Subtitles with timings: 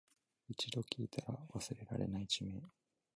[0.47, 2.53] 一度聞いたら忘れられない地名